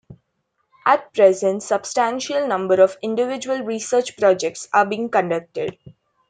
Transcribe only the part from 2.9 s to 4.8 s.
individual research projects